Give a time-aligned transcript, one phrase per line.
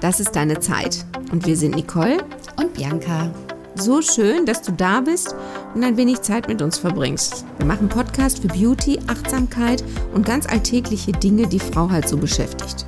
[0.00, 1.04] Das ist deine Zeit.
[1.30, 2.24] Und wir sind Nicole
[2.56, 3.30] und Bianca.
[3.74, 5.34] So schön, dass du da bist
[5.74, 7.44] und ein wenig Zeit mit uns verbringst.
[7.58, 9.84] Wir machen Podcast für Beauty, Achtsamkeit
[10.14, 12.86] und ganz alltägliche Dinge, die Frau halt so beschäftigt.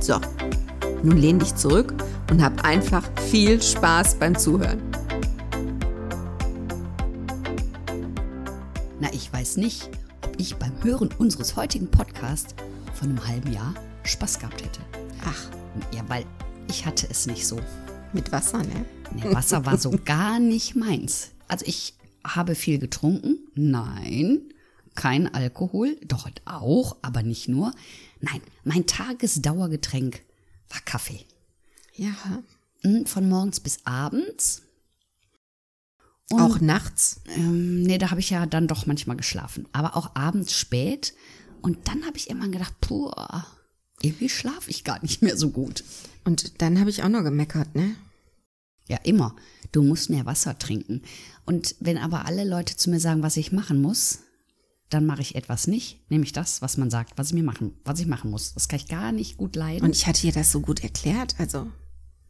[0.00, 0.20] So,
[1.02, 1.94] nun lehn dich zurück
[2.30, 4.82] und hab einfach viel Spaß beim Zuhören.
[9.00, 9.88] Na, ich weiß nicht,
[10.22, 12.54] ob ich beim Hören unseres heutigen Podcasts
[12.92, 13.74] von einem halben Jahr
[14.04, 14.80] Spaß gehabt hätte.
[15.26, 16.24] Ach, Ja, weil
[16.68, 17.60] ich hatte es nicht so.
[18.12, 18.84] mit Wasser, ne?
[19.14, 21.30] Nee, Wasser war so gar nicht meins.
[21.48, 21.94] Also ich
[22.26, 23.38] habe viel getrunken.
[23.54, 24.42] Nein,
[24.94, 25.96] kein Alkohol.
[26.06, 27.72] Doch auch, aber nicht nur.
[28.20, 30.22] Nein, mein Tagesdauergetränk
[30.70, 31.24] war Kaffee.
[31.94, 32.14] Ja.
[32.82, 34.62] Mm, Von morgens bis abends.
[36.30, 37.20] Und, Auch nachts.
[37.36, 39.68] Ähm, nee, da habe ich ja dann doch manchmal geschlafen.
[39.72, 41.14] Aber auch abends spät.
[41.60, 43.10] Und dann habe ich irgendwann gedacht, puh,
[44.02, 45.84] irgendwie schlafe ich gar nicht mehr so gut.
[46.24, 47.94] Und dann habe ich auch noch gemeckert, ne?
[48.88, 49.34] Ja, immer.
[49.72, 51.02] Du musst mehr Wasser trinken.
[51.46, 54.20] Und wenn aber alle Leute zu mir sagen, was ich machen muss,
[54.90, 57.98] dann mache ich etwas nicht, nämlich das, was man sagt, was ich mir machen, was
[57.98, 58.54] ich machen muss.
[58.54, 59.84] Das kann ich gar nicht gut leiden.
[59.84, 61.34] Und ich hatte dir das so gut erklärt.
[61.38, 61.66] Also,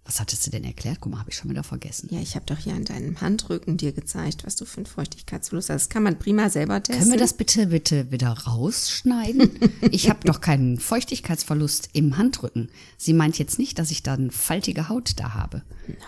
[0.05, 0.99] was hattest du denn erklärt?
[1.01, 2.09] Guck mal, habe ich schon wieder vergessen.
[2.11, 5.71] ja, ich habe doch hier an deinem Handrücken dir gezeigt, was du für einen Feuchtigkeitsverlust
[5.71, 5.83] hast.
[5.85, 7.01] Das kann man prima selber testen.
[7.01, 9.51] Können wir das bitte, bitte wieder rausschneiden?
[9.91, 12.71] ich habe doch keinen Feuchtigkeitsverlust im Handrücken.
[12.99, 15.63] Sie meint jetzt nicht, dass ich dann faltige Haut da habe.
[15.89, 15.99] Nein.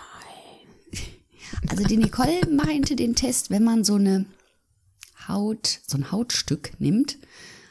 [1.67, 4.25] Also die Nicole meinte den Test, wenn man so eine
[5.27, 7.17] Haut, so ein Hautstück nimmt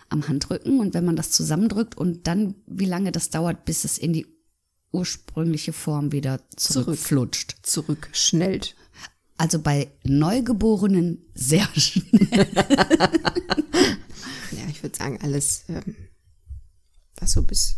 [0.08, 3.98] am Handrücken und wenn man das zusammendrückt und dann, wie lange das dauert, bis es
[3.98, 4.27] in die
[4.97, 7.56] ursprüngliche Form wieder zurückflutscht.
[7.62, 8.75] zurückschnellt.
[9.36, 12.48] Also bei Neugeborenen sehr schnell.
[14.53, 15.94] Ja, ich würde sagen, alles, ähm,
[17.16, 17.77] was so bis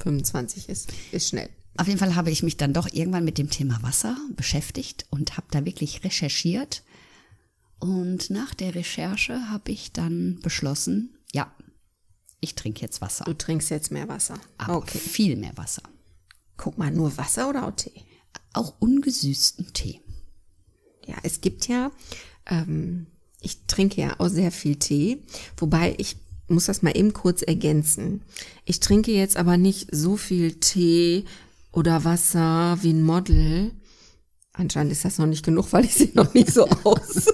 [0.00, 1.48] 25 ist, ist schnell.
[1.76, 5.36] Auf jeden Fall habe ich mich dann doch irgendwann mit dem Thema Wasser beschäftigt und
[5.36, 6.82] habe da wirklich recherchiert.
[7.78, 11.52] Und nach der Recherche habe ich dann beschlossen, ja,
[12.40, 13.24] ich trinke jetzt Wasser.
[13.24, 14.34] Du trinkst jetzt mehr Wasser.
[14.58, 14.98] Aber okay.
[14.98, 15.82] viel mehr Wasser.
[16.58, 18.04] Guck mal, nur Wasser oder auch Tee?
[18.52, 20.02] Auch ungesüßten Tee.
[21.06, 21.90] Ja, es gibt ja,
[22.46, 23.06] ähm,
[23.40, 25.22] ich trinke ja auch sehr viel Tee,
[25.56, 26.16] wobei ich
[26.48, 28.22] muss das mal eben kurz ergänzen.
[28.64, 31.24] Ich trinke jetzt aber nicht so viel Tee
[31.72, 33.72] oder Wasser wie ein Model.
[34.52, 37.26] Anscheinend ist das noch nicht genug, weil ich sehe noch nicht so aus.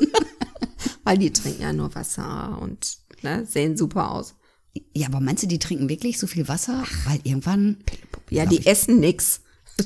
[1.04, 4.34] weil die trinken ja nur Wasser und ne, sehen super aus.
[4.94, 6.84] Ja, aber meinst du, die trinken wirklich so viel Wasser?
[7.06, 7.78] Weil irgendwann,
[8.34, 9.40] Ja, die essen nix.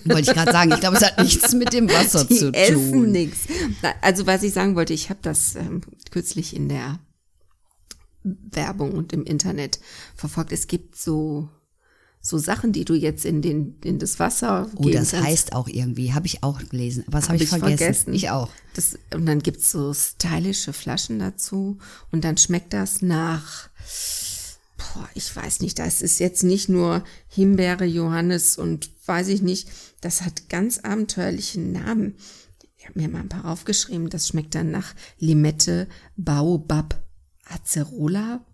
[0.05, 2.93] wollte ich gerade sagen, ich glaube, es hat nichts mit dem Wasser Die zu essen
[2.93, 3.13] tun.
[3.13, 3.39] nix.
[3.83, 6.99] Na, Also was ich sagen wollte, ich habe das ähm, kürzlich in der
[8.23, 9.81] Werbung und im Internet
[10.15, 10.53] verfolgt.
[10.53, 11.49] Es gibt so
[12.21, 15.27] so Sachen, die du jetzt in den in das Wasser Oh, das kannst.
[15.27, 17.79] heißt auch irgendwie, habe ich auch gelesen, Hab habe ich, ich vergessen.
[17.79, 18.13] vergessen.
[18.15, 18.51] Ich auch.
[18.75, 21.79] Das, und dann gibt's so stylische Flaschen dazu
[22.11, 23.69] und dann schmeckt das nach,
[24.79, 29.69] boah, ich weiß nicht, das ist jetzt nicht nur Himbeere, Johannes und weiß ich nicht,
[30.01, 32.17] das hat ganz abenteuerliche Namen.
[32.77, 37.03] Ich habe mir mal ein paar aufgeschrieben, das schmeckt dann nach Limette, Baobab,
[37.45, 38.45] Acerola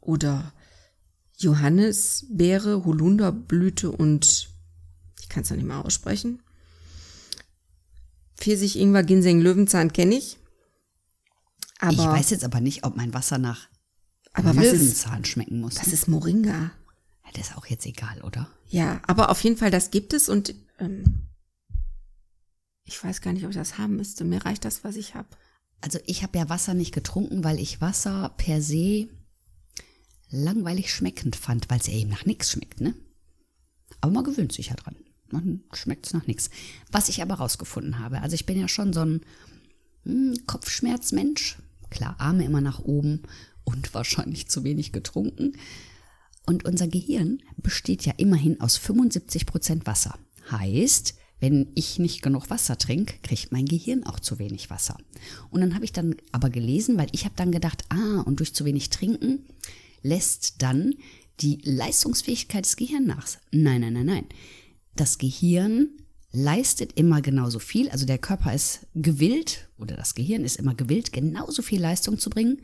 [0.00, 0.52] oder
[1.36, 4.48] Johannisbeere, Holunderblüte und
[5.20, 6.42] ich kann es noch nicht mal aussprechen.
[8.36, 10.38] Pfirsich, Ingwer, Ginseng, Löwenzahn kenne ich.
[11.80, 13.68] Aber, ich weiß jetzt aber nicht, ob mein Wasser nach
[14.38, 15.76] aber was ist, Löwenzahn schmecken muss.
[15.76, 16.70] was ist Moringa?
[17.24, 18.48] Ja, das ist auch jetzt egal, oder?
[18.68, 21.28] Ja, aber auf jeden Fall, das gibt es und ähm,
[22.84, 24.24] ich weiß gar nicht, ob ich das haben müsste.
[24.24, 25.28] Mir reicht das, was ich habe.
[25.80, 29.08] Also ich habe ja Wasser nicht getrunken, weil ich Wasser per se
[30.30, 32.94] langweilig schmeckend fand, weil es ja eben nach nichts schmeckt, ne?
[34.00, 34.96] Aber man gewöhnt sich ja dran.
[35.30, 36.50] Man schmeckt es nach nichts.
[36.90, 39.20] Was ich aber rausgefunden habe, also ich bin ja schon so ein
[40.04, 41.58] hm, Kopfschmerzmensch.
[41.90, 43.22] Klar, Arme immer nach oben
[43.68, 45.52] und wahrscheinlich zu wenig getrunken.
[46.46, 50.18] Und unser Gehirn besteht ja immerhin aus 75 Prozent Wasser.
[50.50, 54.96] Heißt, wenn ich nicht genug Wasser trinke, kriegt mein Gehirn auch zu wenig Wasser.
[55.50, 58.54] Und dann habe ich dann aber gelesen, weil ich habe dann gedacht, ah, und durch
[58.54, 59.44] zu wenig Trinken
[60.02, 60.94] lässt dann
[61.40, 63.28] die Leistungsfähigkeit des Gehirns nach.
[63.52, 64.26] Nein, nein, nein, nein.
[64.96, 65.90] Das Gehirn
[66.32, 71.12] leistet immer genauso viel, also der Körper ist gewillt oder das Gehirn ist immer gewillt,
[71.12, 72.62] genauso viel Leistung zu bringen,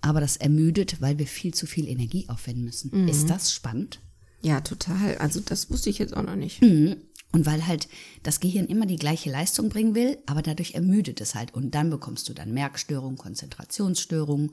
[0.00, 3.08] aber das ermüdet, weil wir viel zu viel Energie aufwenden müssen.
[3.08, 4.00] Ist das spannend?
[4.42, 5.18] Ja, total.
[5.18, 6.62] Also das wusste ich jetzt auch noch nicht.
[6.62, 6.96] Mhm.
[7.32, 7.88] Und weil halt
[8.22, 11.54] das Gehirn immer die gleiche Leistung bringen will, aber dadurch ermüdet es halt.
[11.54, 14.52] Und dann bekommst du dann Merkstörungen, Konzentrationsstörungen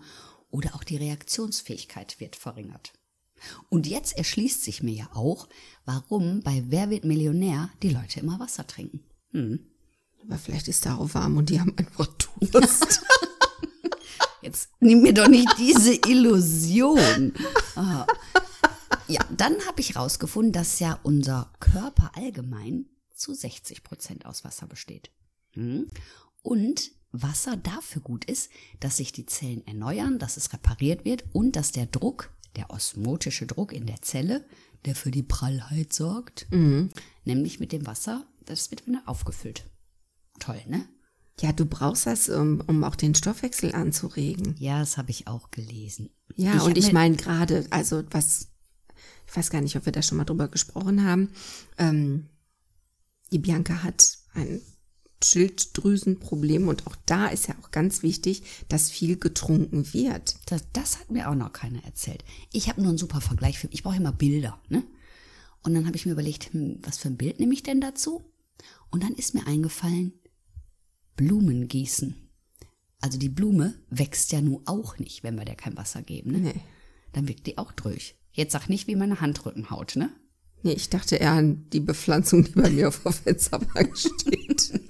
[0.51, 2.93] oder auch die Reaktionsfähigkeit wird verringert.
[3.69, 5.47] Und jetzt erschließt sich mir ja auch,
[5.85, 9.01] warum bei Wer wird Millionär die Leute immer Wasser trinken.
[9.31, 9.59] Hm.
[10.23, 12.07] Aber vielleicht ist da auch warm und die haben einfach
[12.39, 13.01] Durst.
[14.47, 17.33] Jetzt nimm mir doch nicht diese Illusion.
[17.75, 18.07] Ah.
[19.09, 24.65] Ja, dann habe ich rausgefunden, dass ja unser Körper allgemein zu 60 Prozent aus Wasser
[24.65, 25.11] besteht.
[25.51, 25.89] Hm?
[26.43, 28.49] Und Wasser dafür gut ist,
[28.79, 33.47] dass sich die Zellen erneuern, dass es repariert wird und dass der Druck, der osmotische
[33.47, 34.45] Druck in der Zelle,
[34.85, 36.89] der für die Prallheit sorgt, Mhm.
[37.25, 39.65] nämlich mit dem Wasser, das wird wieder aufgefüllt.
[40.39, 40.87] Toll, ne?
[41.39, 44.55] Ja, du brauchst das, um, um auch den Stoffwechsel anzuregen.
[44.57, 46.09] Ja, das habe ich auch gelesen.
[46.35, 48.47] Ja, hab und ich meine gerade, also was,
[49.27, 51.29] ich weiß gar nicht, ob wir da schon mal drüber gesprochen haben.
[51.77, 52.29] Ähm,
[53.31, 54.61] die Bianca hat ein
[55.23, 60.35] Schilddrüsenproblem und auch da ist ja auch ganz wichtig, dass viel getrunken wird.
[60.45, 62.23] Das, das hat mir auch noch keiner erzählt.
[62.51, 64.83] Ich habe nur einen super Vergleich für Ich brauche immer Bilder, ne?
[65.63, 68.31] Und dann habe ich mir überlegt, hm, was für ein Bild nehme ich denn dazu?
[68.89, 70.13] Und dann ist mir eingefallen,
[71.17, 72.15] Blumen gießen.
[73.01, 76.37] Also die Blume wächst ja nun auch nicht, wenn wir der kein Wasser geben, ne?
[76.39, 76.61] Nee.
[77.11, 78.15] Dann wirkt die auch durch.
[78.31, 80.09] Jetzt sag nicht wie meine Handrückenhaut, ne?
[80.63, 84.79] Nee, ich dachte eher an die Bepflanzung, die bei mir auf der Fensterbank steht.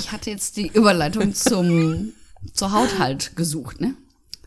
[0.00, 2.12] Ich hatte jetzt die Überleitung zum,
[2.54, 3.94] zur Haut halt gesucht, ne?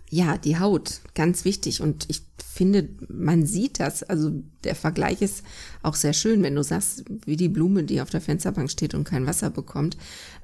[0.10, 1.82] Ja, die Haut, ganz wichtig.
[1.82, 4.04] Und ich finde, man sieht das.
[4.04, 4.32] Also
[4.64, 5.44] der Vergleich ist
[5.84, 9.06] auch sehr schön, wenn du sagst, wie die Blume, die auf der Fensterbank steht und
[9.06, 9.98] kein Wasser bekommt,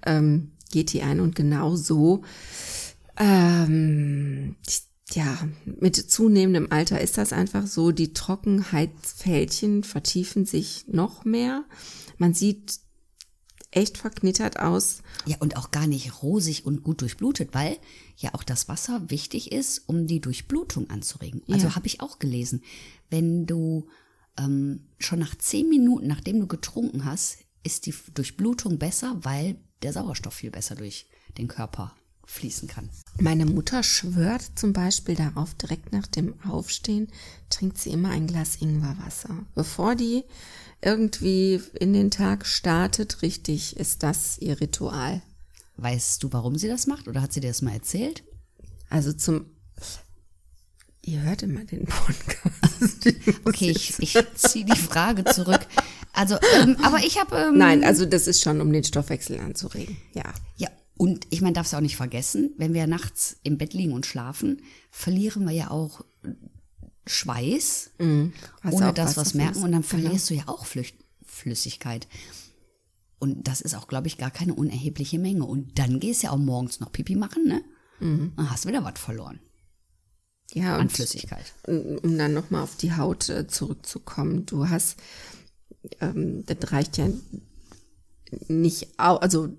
[0.05, 1.19] ähm, geht die ein.
[1.19, 2.23] Und genau so,
[3.17, 4.55] ähm,
[5.11, 7.91] ja, mit zunehmendem Alter ist das einfach so.
[7.91, 11.63] Die Trockenheitsfältchen vertiefen sich noch mehr.
[12.17, 12.79] Man sieht
[13.71, 14.99] echt verknittert aus.
[15.25, 17.77] Ja, und auch gar nicht rosig und gut durchblutet, weil
[18.17, 21.41] ja auch das Wasser wichtig ist, um die Durchblutung anzuregen.
[21.49, 21.75] Also Ja.
[21.75, 22.63] habe ich auch gelesen,
[23.09, 23.87] wenn du
[24.37, 29.93] ähm, schon nach zehn Minuten, nachdem du getrunken hast, ist die Durchblutung besser, weil der
[29.93, 32.89] Sauerstoff viel besser durch den Körper fließen kann.
[33.19, 37.07] Meine Mutter schwört zum Beispiel darauf, direkt nach dem Aufstehen
[37.49, 39.45] trinkt sie immer ein Glas Ingwerwasser.
[39.55, 40.23] Bevor die
[40.81, 45.21] irgendwie in den Tag startet, richtig, ist das ihr Ritual.
[45.77, 48.23] Weißt du, warum sie das macht oder hat sie dir das mal erzählt?
[48.89, 49.45] Also zum,
[51.01, 52.57] ihr hört immer den Podcast.
[53.45, 55.61] Okay, ich, ich ziehe die Frage zurück.
[56.13, 59.97] Also, ähm, aber ich habe ähm, Nein, also das ist schon, um den Stoffwechsel anzuregen.
[60.13, 60.33] Ja.
[60.57, 63.93] Ja, und ich meine, darfst du auch nicht vergessen, wenn wir nachts im Bett liegen
[63.93, 66.03] und schlafen, verlieren wir ja auch
[67.07, 67.91] Schweiß,
[68.61, 69.63] Hast ohne dass Wasser merken.
[69.63, 69.87] Und dann Genau.
[69.89, 70.93] verlierst du ja auch Flüch
[71.25, 72.07] Flüssigkeit.
[73.19, 75.43] Und das ist auch, glaube ich, gar keine unerhebliche Menge.
[75.45, 77.61] Und dann gehst du ja auch morgens noch Pipi machen, ne?
[77.99, 79.39] Dann hast du wieder was verloren
[80.53, 81.53] Ja, an und Flüssigkeit.
[81.65, 84.97] um dann nochmal auf die Haut äh, zurückzukommen, du hast,
[85.99, 87.07] ähm, das reicht ja
[88.47, 89.49] nicht, also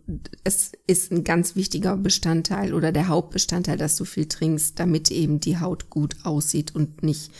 [0.44, 5.41] es ist ein ganz wichtiger Bestandteil oder der Hauptbestandteil, dass du viel trinkst, damit eben
[5.41, 7.31] die Haut gut aussieht und nicht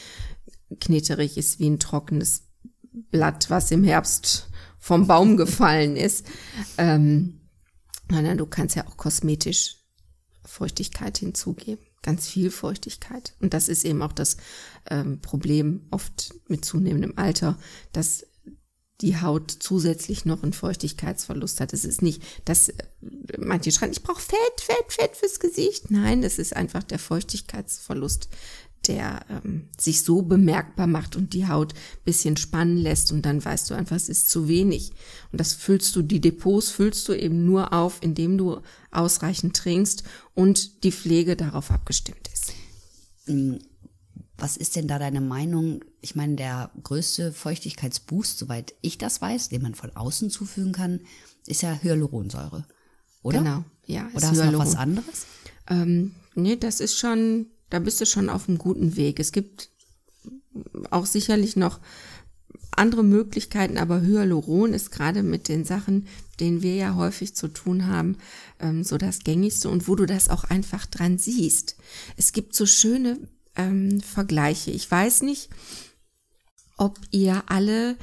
[0.81, 2.45] knitterig ist wie ein trockenes
[3.11, 4.49] Blatt, was im Herbst
[4.79, 6.27] vom Baum gefallen ist.
[6.77, 7.41] Ähm,
[8.09, 9.77] du kannst ja auch kosmetisch
[10.45, 11.85] Feuchtigkeit hinzugeben.
[12.03, 13.35] Ganz viel Feuchtigkeit.
[13.41, 14.39] Und das ist eben auch das
[14.89, 17.59] ähm, Problem oft mit zunehmendem Alter,
[17.93, 18.25] dass
[19.00, 21.73] die Haut zusätzlich noch einen Feuchtigkeitsverlust hat.
[21.73, 22.75] Es ist nicht, dass äh,
[23.38, 25.90] manche schreien, ich brauche Fett, Fett, Fett fürs Gesicht.
[25.90, 28.28] Nein, es ist einfach der Feuchtigkeitsverlust,
[28.87, 31.75] der ähm, sich so bemerkbar macht und die Haut
[32.05, 34.93] bisschen spannen lässt und dann weißt du einfach, es ist zu wenig.
[35.31, 40.02] Und das füllst du, die Depots füllst du eben nur auf, indem du ausreichend trinkst
[40.35, 42.52] und die Pflege darauf abgestimmt ist.
[44.38, 45.85] Was ist denn da deine Meinung?
[46.00, 51.00] Ich meine, der größte Feuchtigkeitsboost, soweit ich das weiß, den man von außen zufügen kann,
[51.47, 52.64] ist ja Hyaluronsäure.
[53.23, 53.38] Oder?
[53.38, 54.07] Genau, ja.
[54.07, 55.26] ist Oder hast du noch was anderes?
[55.68, 59.18] Ähm, nee, das ist schon, da bist du schon auf einem guten Weg.
[59.18, 59.71] Es gibt
[60.90, 61.80] auch sicherlich noch
[62.71, 66.07] andere Möglichkeiten, aber Hyaluron ist gerade mit den Sachen,
[66.38, 68.16] denen wir ja häufig zu tun haben,
[68.61, 71.76] ähm, so das gängigste und wo du das auch einfach dran siehst.
[72.16, 73.18] Es gibt so schöne
[73.59, 74.71] ähm, Vergleiche.
[74.71, 75.50] Ich weiß nicht,
[76.77, 77.97] ob ihr alle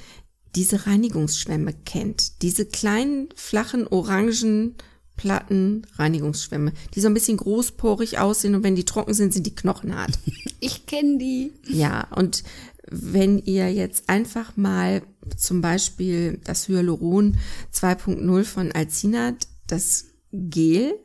[0.56, 2.42] diese Reinigungsschwämme kennt.
[2.42, 4.76] Diese kleinen, flachen, orangen
[5.18, 9.56] Platten Reinigungsschwämme, die so ein bisschen großporig aussehen und wenn die trocken sind, sind die
[9.56, 10.20] knochenhart.
[10.62, 11.52] Ich kenne die.
[11.68, 12.44] Ja, und
[12.90, 15.04] wenn ihr jetzt einfach mal
[15.38, 17.38] zum Beispiel das Hyaluron
[17.72, 20.96] 2.0 von Alcinat, das Gel,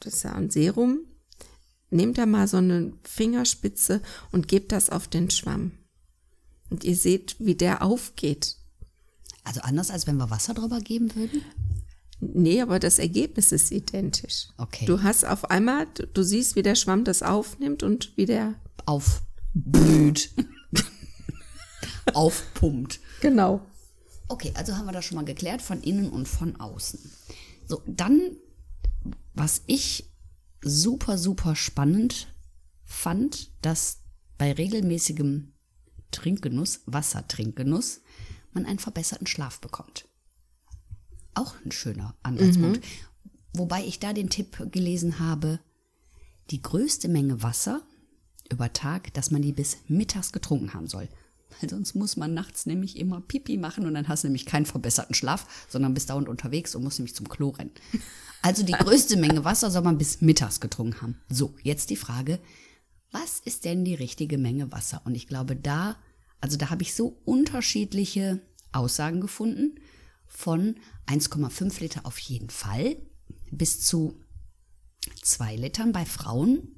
[0.00, 1.00] das ist ja ein Serum,
[1.92, 5.72] nehmt da mal so eine Fingerspitze und gebt das auf den Schwamm.
[6.70, 8.56] Und ihr seht, wie der aufgeht.
[9.44, 11.42] Also anders, als wenn wir Wasser drüber geben würden?
[12.20, 14.48] Nee, aber das Ergebnis ist identisch.
[14.56, 14.86] Okay.
[14.86, 18.54] Du hast auf einmal, du, siehst, wie der Schwamm das aufnimmt und wie der.
[18.86, 20.30] Aufblüht.
[22.14, 23.00] Aufpumpt.
[23.20, 23.60] Genau.
[24.28, 27.00] Okay, also haben wir das schon mal geklärt, von innen und von außen.
[27.66, 28.36] So, dann,
[29.34, 30.11] was ich
[30.62, 32.34] super, super spannend
[32.84, 33.98] fand, dass
[34.38, 35.52] bei regelmäßigem
[36.10, 38.00] Trinkgenuss, Wassertrinkgenuss,
[38.52, 40.08] man einen verbesserten Schlaf bekommt.
[41.34, 42.84] Auch ein schöner Ansatzpunkt.
[43.54, 45.60] Wobei ich da den Tipp gelesen habe,
[46.50, 47.82] die größte Menge Wasser
[48.50, 51.08] über Tag, dass man die bis mittags getrunken haben soll.
[51.60, 54.66] Weil sonst muss man nachts nämlich immer Pipi machen und dann hast du nämlich keinen
[54.66, 57.72] verbesserten Schlaf, sondern bist dauernd unterwegs und musst nämlich zum Klo rennen.
[58.42, 61.20] Also die größte Menge Wasser soll man bis mittags getrunken haben.
[61.28, 62.40] So, jetzt die Frage,
[63.12, 65.02] was ist denn die richtige Menge Wasser?
[65.04, 65.96] Und ich glaube, da,
[66.40, 68.40] also da habe ich so unterschiedliche
[68.72, 69.78] Aussagen gefunden
[70.26, 72.96] von 1,5 Liter auf jeden Fall
[73.50, 74.18] bis zu
[75.22, 76.76] 2 Litern bei Frauen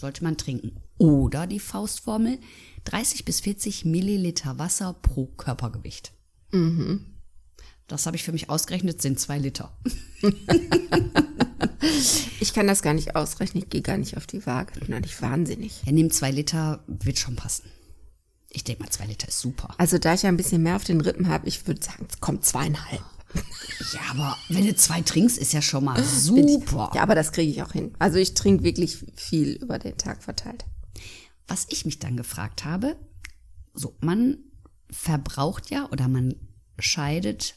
[0.00, 0.76] sollte man trinken.
[0.98, 2.38] Oder die Faustformel
[2.84, 6.12] 30 bis 40 Milliliter Wasser pro Körpergewicht.
[7.86, 9.76] Das habe ich für mich ausgerechnet, sind 2 Liter.
[12.40, 14.80] Ich kann das gar nicht ausrechnen, ich gehe gar nicht auf die Waage.
[14.80, 15.80] Bin nicht wahnsinnig.
[15.86, 17.70] Er nimmt 2 Liter, wird schon passen.
[18.50, 19.74] Ich denke mal, 2 Liter ist super.
[19.78, 22.20] Also da ich ja ein bisschen mehr auf den Rippen habe, ich würde sagen, es
[22.20, 23.02] kommt zweieinhalb.
[23.92, 26.90] Ja, aber wenn du zwei trinkst, ist ja schon mal ich- super.
[26.94, 27.94] Ja, aber das kriege ich auch hin.
[27.98, 30.64] Also ich trinke wirklich viel über den Tag verteilt.
[31.48, 32.96] Was ich mich dann gefragt habe,
[33.74, 34.38] so, man
[34.90, 36.34] verbraucht ja oder man
[36.78, 37.56] scheidet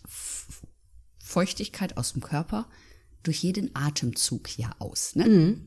[1.23, 2.67] Feuchtigkeit aus dem Körper
[3.23, 5.15] durch jeden Atemzug ja aus.
[5.15, 5.59] Ne?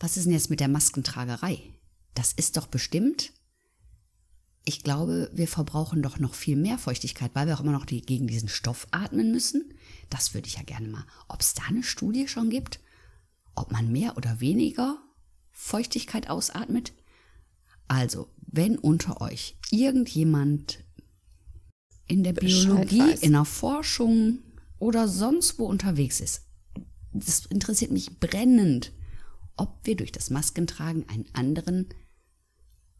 [0.00, 1.60] Was ist denn jetzt mit der Maskentragerei?
[2.14, 3.32] Das ist doch bestimmt.
[4.68, 8.02] Ich glaube, wir verbrauchen doch noch viel mehr Feuchtigkeit, weil wir auch immer noch die,
[8.02, 9.72] gegen diesen Stoff atmen müssen.
[10.10, 11.06] Das würde ich ja gerne mal.
[11.26, 12.78] Ob es da eine Studie schon gibt,
[13.54, 14.98] ob man mehr oder weniger
[15.52, 16.92] Feuchtigkeit ausatmet.
[17.86, 20.84] Also, wenn unter euch irgendjemand
[22.06, 24.40] in der Biologie, in der Forschung
[24.78, 26.42] oder sonst wo unterwegs ist,
[27.14, 28.92] das interessiert mich brennend,
[29.56, 31.88] ob wir durch das Maskentragen einen anderen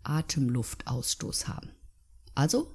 [0.08, 1.70] Atemluftausstoß haben.
[2.34, 2.74] Also,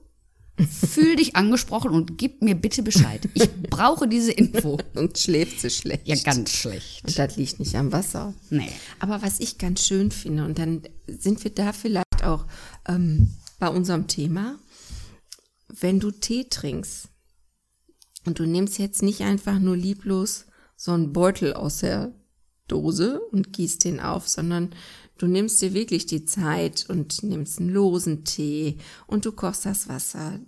[0.58, 3.28] fühl dich angesprochen und gib mir bitte Bescheid.
[3.34, 4.78] Ich brauche diese Info.
[4.94, 6.08] Und schläft sie schlecht.
[6.08, 7.04] Ja, ganz schlecht.
[7.06, 8.34] Und das liegt nicht am Wasser.
[8.52, 8.70] Nee.
[9.00, 12.46] Aber was ich ganz schön finde, und dann sind wir da vielleicht auch
[12.88, 14.60] ähm, bei unserem Thema,
[15.70, 17.10] wenn du Tee trinkst
[18.26, 22.14] und du nimmst jetzt nicht einfach nur lieblos so einen Beutel aus der
[22.68, 24.76] Dose und gießt den auf, sondern
[25.18, 28.78] du nimmst dir wirklich die Zeit und nimmst einen losen Tee
[29.08, 30.40] und du kochst das Wasser,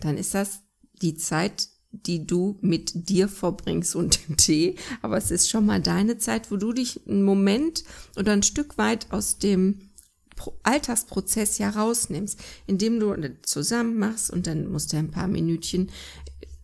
[0.00, 0.60] dann ist das
[1.00, 4.76] die Zeit, die du mit dir verbringst und dem Tee.
[5.02, 7.84] Aber es ist schon mal deine Zeit, wo du dich einen Moment
[8.16, 9.90] oder ein Stück weit aus dem
[10.34, 15.90] Pro- Alltagsprozess ja rausnimmst, indem du zusammen machst und dann musst du ein paar Minütchen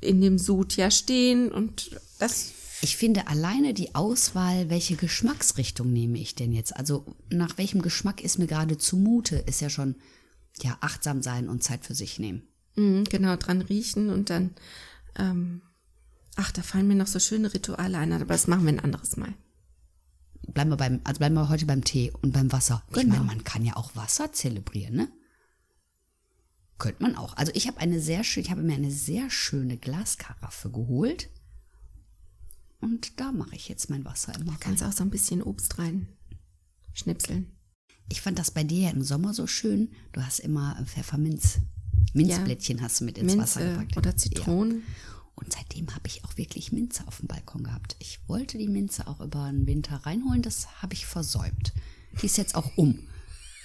[0.00, 6.18] in dem Sud ja stehen und das Ich finde alleine die Auswahl, welche Geschmacksrichtung nehme
[6.18, 6.75] ich denn jetzt?
[6.76, 9.96] Also nach welchem Geschmack ist mir gerade zumute, ist ja schon
[10.62, 12.42] ja achtsam sein und Zeit für sich nehmen.
[12.76, 14.54] Mhm, genau, dran riechen und dann,
[15.16, 15.62] ähm,
[16.37, 19.16] ach, da fallen mir noch so schöne Rituale ein, aber das machen wir ein anderes
[19.16, 19.34] Mal.
[20.49, 22.82] Bleiben wir beim, also bleiben wir heute beim Tee und beim Wasser.
[22.88, 23.14] Ich Genau.
[23.16, 25.08] meine, man kann ja auch Wasser zelebrieren, ne?
[26.78, 27.37] Könnte man auch.
[27.37, 31.28] Also ich habe eine sehr schön, ich habe mir eine sehr schöne Glaskaraffe geholt.
[32.80, 34.60] Und da mache ich jetzt mein Wasser immer rein.
[34.60, 36.08] Kannst auch so ein bisschen Obst rein
[36.92, 37.56] schnipseln.
[38.08, 39.92] Ich fand das bei dir ja im Sommer so schön.
[40.12, 41.60] Du hast immer Pfefferminz.
[42.12, 43.96] Minzblättchen hast du mit ins Wasser Minze gepackt.
[43.96, 44.16] oder Ja.
[44.16, 44.82] Zitronen.
[45.37, 47.96] Und seitdem habe ich auch wirklich Minze auf dem Balkon gehabt.
[48.00, 51.72] Ich wollte die Minze auch über den Winter reinholen, das habe ich versäumt.
[52.20, 52.99] Die ist jetzt auch um.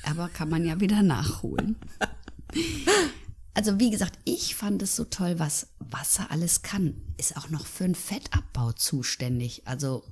[0.03, 1.75] Aber kann man ja wieder nachholen.
[3.55, 7.01] Also wie gesagt, ich fand es so toll, was Wasser alles kann.
[7.17, 9.63] Ist auch noch für den Fettabbau zuständig.
[9.65, 10.03] Also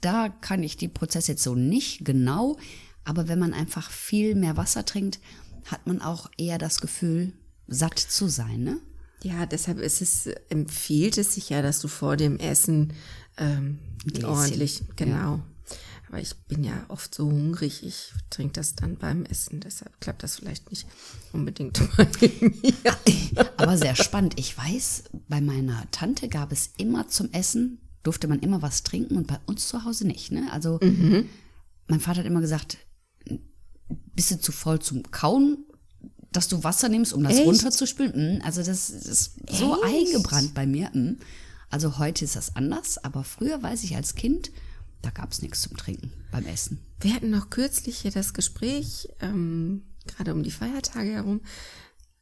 [0.00, 2.56] da kann ich die Prozesse jetzt so nicht genau.
[3.04, 5.18] Aber wenn man einfach viel mehr Wasser trinkt,
[5.66, 7.32] hat man auch eher das Gefühl,
[7.66, 8.80] satt zu sein, ne?
[9.24, 12.92] Ja, deshalb ist es, empfiehlt es sich ja, dass du vor dem Essen
[13.36, 13.78] ähm,
[14.22, 15.40] ordentlich, genau.
[16.08, 20.22] Aber ich bin ja oft so hungrig, ich trinke das dann beim Essen, deshalb klappt
[20.22, 20.86] das vielleicht nicht
[21.32, 22.08] unbedingt bei
[22.40, 22.96] mir.
[23.58, 24.38] Aber sehr spannend.
[24.38, 29.16] Ich weiß, bei meiner Tante gab es immer zum Essen durfte man immer was trinken
[29.16, 30.30] und bei uns zu Hause nicht.
[30.32, 30.50] Ne?
[30.52, 31.28] Also Mhm.
[31.88, 32.78] mein Vater hat immer gesagt,
[34.14, 35.58] bist du zu voll zum Kauen,
[36.32, 37.46] dass du Wasser nimmst, um das Echt?
[37.46, 38.38] runterzuspülen?
[38.38, 39.84] Mm, Also das ist so Echt?
[39.84, 40.90] eingebrannt bei mir.
[40.94, 41.18] Mm.
[41.70, 44.52] Also heute ist das anders, aber früher weiß ich als Kind,
[45.02, 46.78] da gab es nichts zum Trinken beim Essen.
[47.00, 51.40] Wir hatten noch kürzlich hier das Gespräch, ähm, gerade um die Feiertage herum,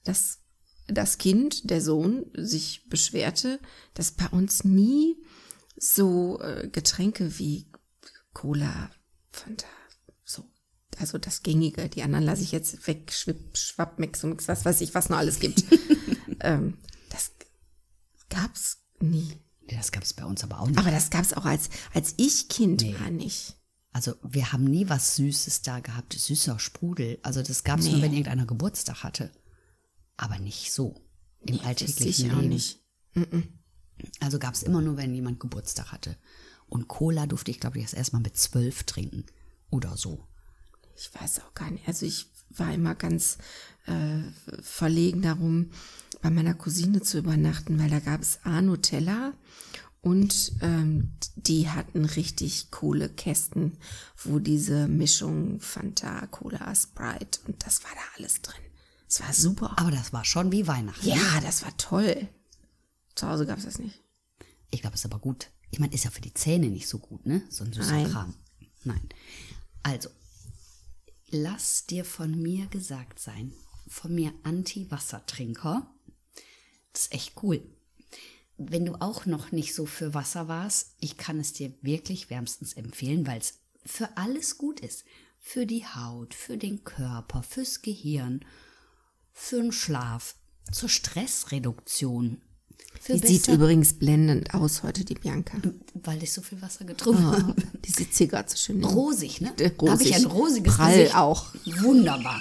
[0.05, 0.41] dass
[0.89, 3.59] das Kind, der Sohn, sich beschwerte,
[3.95, 5.17] dass bei uns nie
[5.77, 7.67] so äh, Getränke wie
[8.33, 8.91] Cola,
[9.31, 9.67] Fanta,
[10.25, 10.45] so,
[10.99, 14.65] also das Gängige, die anderen lasse ich jetzt weg, Schwipp, Schwapp, Mix und Mix, was
[14.65, 15.65] weiß ich, was noch alles gibt.
[16.41, 16.79] ähm,
[17.11, 17.33] das
[18.29, 19.41] gab's nie.
[19.69, 20.79] Nee, Das gab es bei uns aber auch nicht.
[20.79, 22.95] Aber das gab's auch als, als ich Kind Nee.
[23.01, 23.57] war nicht.
[23.93, 27.19] Also wir haben nie was Süßes da gehabt, süßer Sprudel.
[27.23, 28.03] Also das gab es nur, Nee.
[28.03, 29.31] wenn irgendeiner Geburtstag hatte.
[30.17, 31.01] Aber nicht so
[31.41, 32.49] im Wusste alltäglichen ich auch Leben.
[32.49, 32.81] nicht.
[34.21, 36.17] Also gab es immer nur, wenn jemand Geburtstag hatte.
[36.69, 39.25] Und Cola durfte ich, glaube ich, erst erstmal mit zwölf trinken.
[39.71, 40.27] Oder so.
[40.97, 41.87] Ich weiß auch gar nicht.
[41.89, 43.39] Also ich war immer ganz
[43.87, 45.71] äh, verlegen darum,
[46.23, 49.33] bei meiner Cousine zu übernachten, weil da gab es A Nutella
[50.01, 53.77] und ähm, die hatten richtig coole Kästen,
[54.23, 58.63] wo diese Mischung Fanta, Cola, Sprite und das war da alles drin.
[59.09, 59.75] Es war super.
[59.79, 61.07] Aber das war schon wie Weihnachten.
[61.07, 62.29] Ja, das war toll.
[63.15, 64.03] Zu Hause gab es das nicht.
[64.71, 65.51] Ich glaube, es ist aber gut.
[65.71, 67.43] Ich meine, ist ja für die Zähne nicht so gut, ne?
[67.49, 68.11] So ein süßer Nein.
[68.11, 68.35] Kram.
[68.85, 69.09] Nein.
[69.83, 70.09] Also,
[71.31, 73.53] lass dir von mir gesagt sein,
[73.87, 75.87] von mir Anti-Wassertrinker.
[76.93, 77.63] Das ist echt cool.
[78.59, 82.73] Wenn du auch noch nicht so für Wasser warst, ich kann es dir wirklich wärmstens
[82.73, 85.05] empfehlen, weil es für alles gut ist.
[85.39, 88.45] Für die Haut, für den Körper, fürs Gehirn,
[89.33, 90.37] für den Schlaf,
[90.73, 92.43] zur Stressreduktion.
[93.09, 95.59] Die sieht übrigens blendend aus heute, die Bianca.
[95.95, 97.55] weil ich so viel Wasser getrunken Oh, habe.
[97.85, 98.83] die sieht hier gerade so schön.
[98.83, 99.55] Rosig, ne?
[99.61, 101.15] Äh, Habe ich ein rosiges Prall Gesicht.
[101.15, 101.55] auch.
[101.83, 102.41] Wunderbar.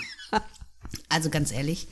[1.15, 1.87] Also ganz ehrlich.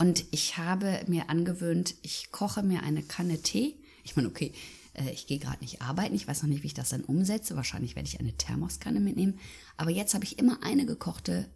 [0.00, 3.76] Und ich habe mir angewöhnt, ich koche mir eine Kanne Tee.
[4.02, 4.52] Ich meine, okay,
[4.94, 6.16] äh, ich gehe gerade nicht arbeiten.
[6.16, 7.54] Ich weiß noch nicht, wie ich das dann umsetze.
[7.54, 9.38] Wahrscheinlich werde ich eine Thermoskanne mitnehmen.
[9.76, 11.48] Aber jetzt habe ich immer eine gekochte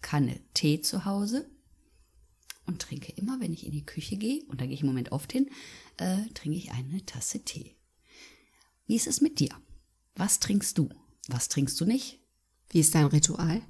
[0.00, 1.50] Kanne Tee zu Hause
[2.66, 5.10] und trinke immer, wenn ich in die Küche gehe, und da gehe ich im Moment
[5.10, 5.50] oft hin,
[5.96, 7.74] äh, trinke ich eine Tasse Tee.
[8.86, 9.50] Wie ist es mit dir?
[10.14, 10.88] Was trinkst du?
[11.26, 12.20] Was trinkst du nicht?
[12.68, 13.60] Wie ist dein Ritual?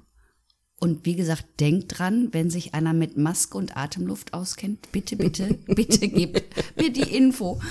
[0.81, 5.53] Und wie gesagt, denkt dran, wenn sich einer mit Maske und Atemluft auskennt, bitte, bitte,
[5.67, 6.43] bitte gebt
[6.75, 7.61] mir die Info.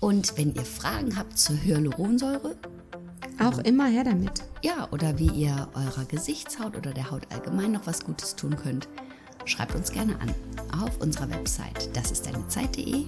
[0.00, 2.56] Und wenn ihr Fragen habt zur Hyaluronsäure,
[3.38, 4.44] Auch immer her damit.
[4.62, 8.86] ja, oder wie ihr eurer Gesichtshaut oder der Haut allgemein noch was Gutes tun könnt,
[9.46, 10.34] schreibt uns gerne an
[10.78, 11.88] auf unserer Website.
[11.96, 13.06] Das ist deine Zeit.de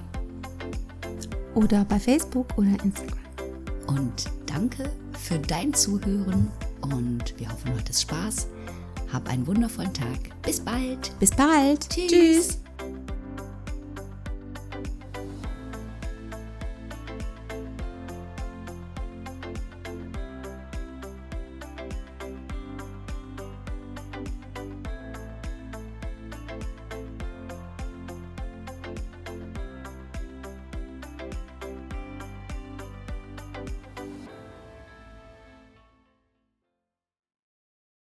[1.54, 3.18] Oder bei Facebook oder Instagram.
[3.88, 8.46] und danke für dein Zuhören und wir hoffen, du hattest Spaß.
[9.12, 10.18] Hab einen wundervollen Tag.
[10.42, 11.12] Bis bald.
[11.18, 11.88] Bis bald.
[11.90, 12.10] Tschüss.
[12.10, 12.61] Tschüss.